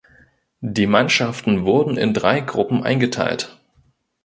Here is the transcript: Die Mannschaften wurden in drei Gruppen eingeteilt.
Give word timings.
Die 0.65 0.87
Mannschaften 0.87 1.63
wurden 1.63 1.95
in 1.95 2.15
drei 2.15 2.39
Gruppen 2.39 2.81
eingeteilt. 2.83 3.59